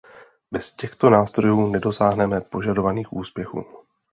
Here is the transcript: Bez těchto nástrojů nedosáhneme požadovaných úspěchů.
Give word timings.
Bez 0.51 0.71
těchto 0.71 1.09
nástrojů 1.09 1.67
nedosáhneme 1.67 2.41
požadovaných 2.41 3.13
úspěchů. 3.13 3.65